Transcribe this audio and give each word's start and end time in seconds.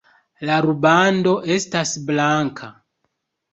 La 0.49 0.55
rubando 0.65 1.35
estas 1.57 1.93
blanka. 2.11 2.73